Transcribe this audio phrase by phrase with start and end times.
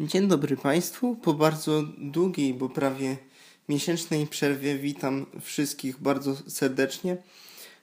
[0.00, 1.16] Dzień dobry Państwu.
[1.16, 3.16] Po bardzo długiej, bo prawie
[3.68, 7.16] miesięcznej przerwie witam wszystkich bardzo serdecznie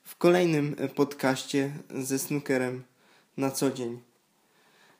[0.04, 2.84] w kolejnym podcaście ze snookerem
[3.38, 4.00] na co dzień.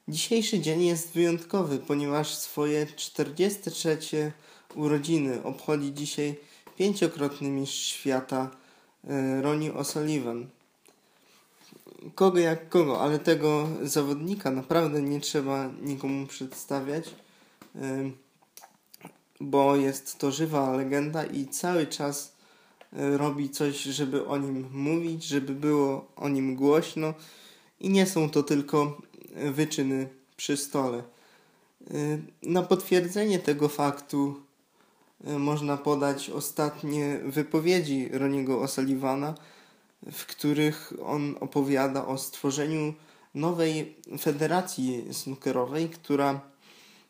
[0.08, 4.32] Dzisiejszy dzień jest wyjątkowy, ponieważ swoje 43
[4.76, 6.36] urodziny obchodzi dzisiaj
[6.78, 8.52] pięciokrotny mistrz świata
[9.04, 10.46] e, Ronnie O'Sullivan
[12.22, 17.16] kogo jak kogo, ale tego zawodnika naprawdę nie trzeba nikomu przedstawiać,
[19.40, 22.36] bo jest to żywa legenda i cały czas
[22.94, 27.14] e, robi coś, żeby o nim mówić, żeby było o nim głośno
[27.80, 29.02] i nie są to tylko
[29.52, 30.98] wyczyny przy stole.
[30.98, 31.04] E,
[32.44, 34.42] na potwierdzenie tego faktu
[35.26, 39.34] e, można podać ostatnie wypowiedzi Roniego O'Sullivana,
[40.12, 42.94] w których on opowiada o stworzeniu
[43.36, 46.42] nowej federacji snookerowej, która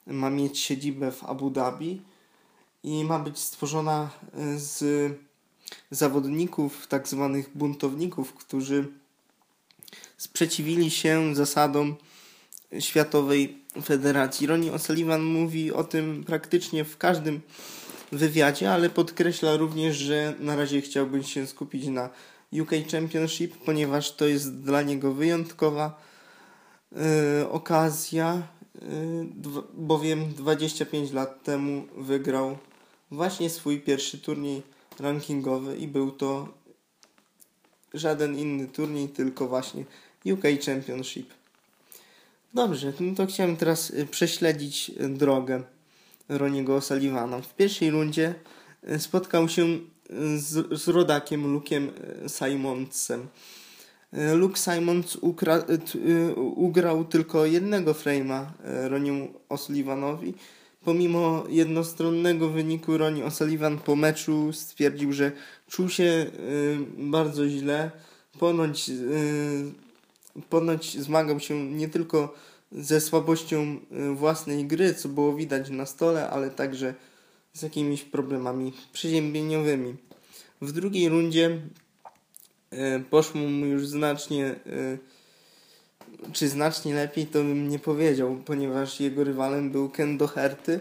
[0.08, 2.02] ma mieć siedzibę w Abu Dhabi
[2.84, 4.10] i ma być stworzona
[4.56, 4.84] z
[5.92, 8.88] zawodników, tak zwanych buntowników, którzy
[10.18, 11.96] sprzeciwili się zasadom
[12.80, 14.48] Światowej Federacji.
[14.48, 17.42] Ronnie O'Sullivan mówi o tym praktycznie w każdym
[18.12, 22.10] wywiadzie, ale podkreśla również, że na razie chciałbym się skupić na
[22.54, 26.02] UK Championship, ponieważ to jest dla niego wyjątkowa
[27.42, 28.82] y, okazja, y,
[29.74, 32.58] bowiem 25 lat temu wygrał
[33.12, 34.62] właśnie swój pierwszy turniej
[35.00, 36.48] rankingowy i był to
[37.94, 39.86] żaden inny turniej, tylko właśnie
[40.26, 41.34] UK Championship.
[42.54, 45.64] Dobrze, no to chciałem teraz y, prześledzić drogę
[46.30, 47.42] Roniego O'Sullivana.
[47.42, 48.36] W pierwszej rundzie
[48.98, 49.80] spotkał się
[50.36, 51.90] z, z rodakiem Luke'em
[52.26, 53.28] e, Simonsem.
[54.14, 60.34] E, Luke Simons ukra, e, ugrał tylko jednego frame'a Roniemu O'Sullivanowi.
[60.84, 65.32] Pomimo jednostronnego wyniku Ronnie O'Sullivan po meczu stwierdził, że
[65.70, 66.26] czuł się
[66.98, 67.92] bardzo źle.
[68.40, 68.92] Ponoć,
[70.50, 72.34] ponoć zmagał się nie tylko
[72.72, 73.80] ze słabością
[74.16, 76.94] własnej gry, co było widać na stole, ale także
[77.54, 79.96] z jakimiś problemami przeziębieniowymi.
[80.62, 81.62] W drugiej rundzie
[82.72, 84.98] e, poszło mu już znacznie, e,
[86.34, 90.80] czy znacznie lepiej, to bym nie powiedział, ponieważ jego rywalem był Ken Doherty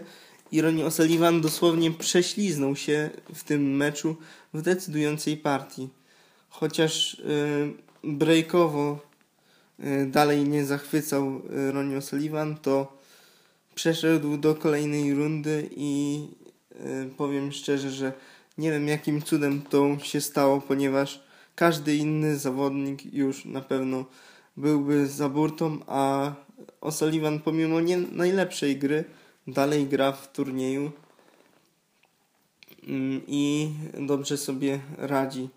[0.51, 4.15] i Ronnie O'Sullivan dosłownie prześliznął się w tym meczu
[4.53, 5.89] w decydującej partii.
[6.49, 7.23] Chociaż e,
[8.03, 9.11] breakowo
[10.07, 12.97] dalej nie zachwycał Ronnie O'Sullivan, to
[13.75, 16.27] przeszedł do kolejnej rundy i
[17.17, 18.13] powiem szczerze, że
[18.57, 21.23] nie wiem jakim cudem to się stało, ponieważ
[21.55, 24.05] każdy inny zawodnik już na pewno
[24.57, 26.33] byłby za burtą, a
[26.81, 29.03] O'Sullivan pomimo nie najlepszej gry
[29.47, 30.91] dalej gra w turnieju
[32.87, 35.49] mm, i dobrze sobie radzi.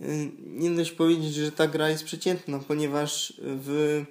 [0.00, 4.04] Y, nie dość powiedzieć, że ta gra jest przeciętna, ponieważ w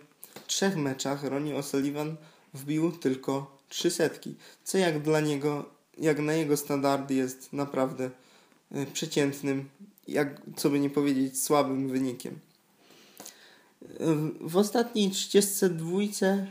[0.47, 2.15] trzech meczach Ronnie O'Sullivan
[2.53, 8.09] wbił tylko trzy setki, co jak dla niego jak na jego standardy jest naprawdę
[8.71, 9.69] e, przeciętnym,
[10.07, 12.39] jak co by nie powiedzieć, słabym wynikiem.
[14.41, 15.89] W ostatniej 32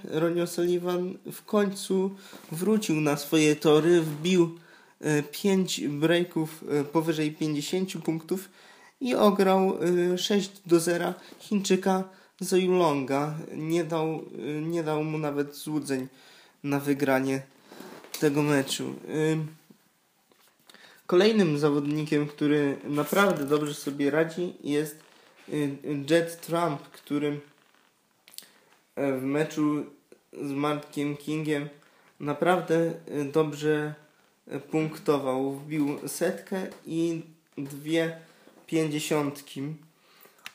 [0.05, 2.11] Ronnie Sullivan w końcu
[2.53, 4.59] wrócił na swoje tory, wbił
[5.33, 8.49] 5 e, breaków e, powyżej 50 punktów
[9.01, 9.79] i ograł
[10.17, 12.05] 6 do 0 Chińczyka
[12.41, 13.35] Zoilonga.
[13.57, 14.25] Nie dał,
[14.63, 16.09] nie dał mu nawet złudzeń
[16.65, 17.43] na wygranie
[18.21, 18.95] tego meczu.
[21.07, 25.01] Kolejnym zawodnikiem, który naprawdę dobrze sobie radzi jest
[25.49, 25.77] y,
[26.11, 27.41] Jet Trump, który
[28.97, 29.85] e, w meczu
[30.43, 31.69] z Markiem Kingiem
[32.21, 33.95] naprawdę y, dobrze
[34.49, 35.53] e, punktował.
[35.53, 37.23] Wbił setkę i
[37.59, 38.17] dwie
[38.67, 39.63] pięćdziesiątki.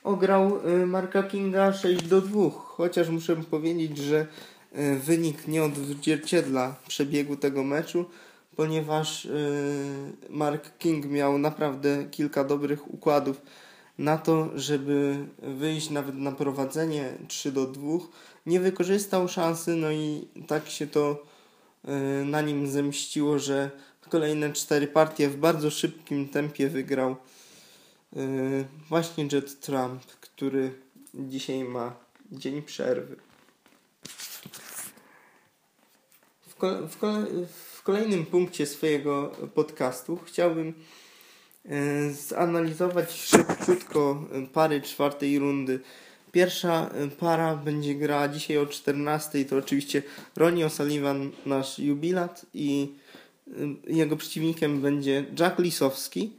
[0.03, 4.27] Ograł y, Marka Kinga 6 do 2, chociaż muszę powiedzieć, że
[5.03, 8.05] wynik nie odzwierciedla przebiegu tego meczu,
[8.55, 9.29] ponieważ e,
[10.29, 13.41] Mark King miał naprawdę kilka dobrych układów
[13.97, 17.99] na to, żeby wyjść nawet na prowadzenie 3 do 2.
[18.45, 21.25] Nie wykorzystał szansy, no i tak się to
[21.85, 21.91] e,
[22.25, 23.71] na nim zemściło, że
[24.09, 27.15] kolejne cztery partie w bardzo szybkim tempie wygrał
[28.89, 30.73] właśnie Jet Trump, który
[31.13, 31.95] dzisiaj ma
[32.31, 33.15] dzień przerwy.
[36.63, 36.97] W,
[37.73, 40.73] w kolejnym punkcie swojego podcastu chciałbym
[41.65, 44.23] e, zanalizować szybciutko
[44.53, 45.79] pary czwartej rundy
[46.33, 49.45] Pierwsza y, para będzie grała dzisiaj o 14.
[49.45, 50.03] To oczywiście
[50.35, 52.87] Ronnie O'Sullivan, nasz jubilat, i
[53.87, 56.31] jego przeciwnikiem będzie Jack Lisowski.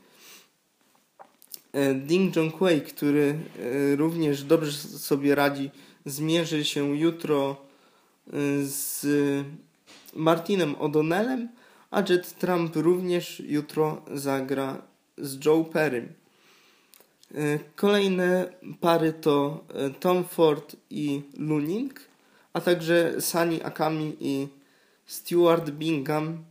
[1.95, 3.39] Ding Junhui, który
[3.97, 5.71] również dobrze sobie radzi,
[6.07, 7.57] zmierzy się jutro
[8.63, 9.07] z
[10.17, 11.49] Martinem O'Donnellem,
[11.91, 14.83] a Jet Trump również jutro zagra
[15.19, 16.09] z Joe Perrym.
[17.35, 18.47] E, kolejne
[18.81, 22.01] pary to e, Tom Ford i Luning,
[22.53, 24.49] a także Sunny Akami i
[25.07, 26.45] Stuart Bingham.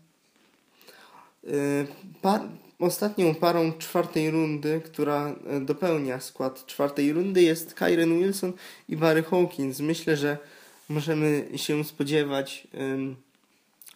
[2.24, 2.40] E,
[2.80, 8.54] ostatnią parą czwartej rundy, która dopełnia skład czwartej rundy jest Kyren Wilson
[8.90, 9.80] i Barry Hawkins.
[9.80, 10.38] Myślę, że
[10.90, 12.68] możemy się spodziewać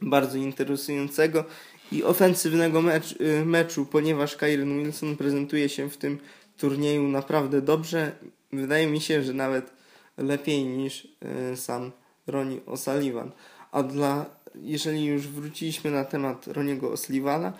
[0.02, 1.44] bardzo interesującego
[1.92, 3.16] i ofensywnego mecz,
[3.46, 6.20] meczu, ponieważ Kyren Wilson prezentuje się w tym
[6.58, 8.12] turnieju naprawdę dobrze.
[8.54, 9.74] Wydaje mi się, że nawet
[10.18, 11.08] lepiej niż
[11.52, 11.92] e, sam
[12.28, 13.30] Ronnie O'Sullivan.
[13.72, 17.52] A dla, jeżeli już wróciliśmy na temat Roniego O'Sullivana,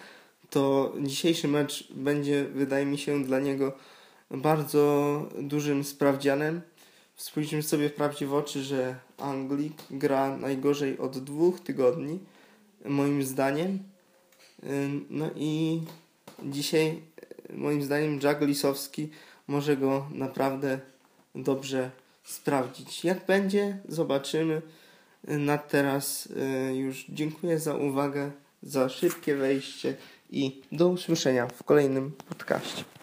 [0.50, 3.74] to dzisiejszy mecz będzie, wydaje mi się, dla niego
[4.32, 6.62] bardzo dużym sprawdzianem.
[7.18, 12.20] Spójrzmy sobie wprawdzie w oczy, że Anglik gra najgorzej od dwóch tygodni,
[12.86, 13.80] moim zdaniem.
[15.10, 15.82] No i
[16.44, 17.02] dzisiaj
[17.54, 19.10] moim zdaniem Jack Lisowski
[19.48, 20.80] może go naprawdę
[21.36, 21.92] dobrze
[22.24, 23.04] sprawdzić.
[23.04, 24.62] Jak będzie, zobaczymy.
[25.24, 26.26] Na teraz
[26.70, 28.32] y, już dziękuję za uwagę,
[28.64, 29.98] za szybkie wejście
[30.30, 32.97] i do usłyszenia w kolejnym podcaście.